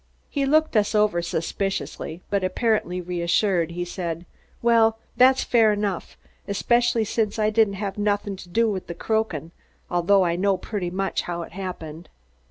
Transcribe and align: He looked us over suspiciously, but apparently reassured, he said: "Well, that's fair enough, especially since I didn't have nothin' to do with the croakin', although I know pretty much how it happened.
He 0.31 0.47
looked 0.47 0.75
us 0.75 0.95
over 0.95 1.21
suspiciously, 1.21 2.23
but 2.31 2.43
apparently 2.43 2.99
reassured, 3.01 3.69
he 3.73 3.85
said: 3.85 4.25
"Well, 4.63 4.97
that's 5.15 5.43
fair 5.43 5.71
enough, 5.71 6.17
especially 6.47 7.05
since 7.05 7.37
I 7.37 7.51
didn't 7.51 7.75
have 7.75 7.99
nothin' 7.99 8.35
to 8.37 8.49
do 8.49 8.67
with 8.67 8.87
the 8.87 8.95
croakin', 8.95 9.51
although 9.91 10.25
I 10.25 10.37
know 10.37 10.57
pretty 10.57 10.89
much 10.89 11.21
how 11.21 11.43
it 11.43 11.51
happened. 11.51 12.09